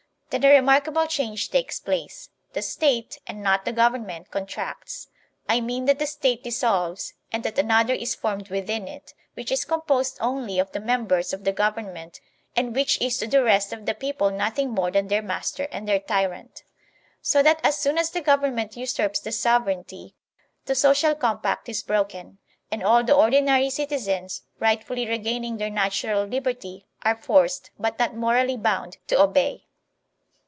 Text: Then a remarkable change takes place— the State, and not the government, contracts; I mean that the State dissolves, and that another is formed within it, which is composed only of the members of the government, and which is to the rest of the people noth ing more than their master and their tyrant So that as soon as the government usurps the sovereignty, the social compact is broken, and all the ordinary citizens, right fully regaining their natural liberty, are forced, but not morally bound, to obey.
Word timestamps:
Then 0.33 0.45
a 0.45 0.49
remarkable 0.49 1.07
change 1.07 1.49
takes 1.49 1.81
place— 1.81 2.29
the 2.53 2.61
State, 2.61 3.19
and 3.27 3.43
not 3.43 3.65
the 3.65 3.73
government, 3.73 4.31
contracts; 4.31 5.09
I 5.49 5.59
mean 5.59 5.83
that 5.87 5.99
the 5.99 6.07
State 6.07 6.41
dissolves, 6.41 7.15
and 7.33 7.43
that 7.43 7.59
another 7.59 7.93
is 7.93 8.15
formed 8.15 8.47
within 8.47 8.87
it, 8.87 9.13
which 9.33 9.51
is 9.51 9.65
composed 9.65 10.17
only 10.21 10.57
of 10.57 10.71
the 10.71 10.79
members 10.79 11.33
of 11.33 11.43
the 11.43 11.51
government, 11.51 12.21
and 12.55 12.73
which 12.73 13.01
is 13.01 13.17
to 13.17 13.27
the 13.27 13.43
rest 13.43 13.73
of 13.73 13.85
the 13.85 13.93
people 13.93 14.31
noth 14.31 14.57
ing 14.57 14.69
more 14.69 14.89
than 14.89 15.09
their 15.09 15.21
master 15.21 15.67
and 15.69 15.85
their 15.85 15.99
tyrant 15.99 16.63
So 17.21 17.43
that 17.43 17.59
as 17.65 17.77
soon 17.77 17.97
as 17.97 18.11
the 18.11 18.21
government 18.21 18.77
usurps 18.77 19.19
the 19.19 19.33
sovereignty, 19.33 20.15
the 20.63 20.75
social 20.75 21.13
compact 21.13 21.67
is 21.67 21.83
broken, 21.83 22.37
and 22.71 22.81
all 22.85 23.03
the 23.03 23.13
ordinary 23.17 23.69
citizens, 23.69 24.43
right 24.59 24.81
fully 24.81 25.05
regaining 25.05 25.57
their 25.57 25.69
natural 25.69 26.23
liberty, 26.23 26.85
are 27.01 27.17
forced, 27.17 27.71
but 27.77 27.99
not 27.99 28.15
morally 28.15 28.55
bound, 28.55 28.95
to 29.07 29.19
obey. 29.21 29.65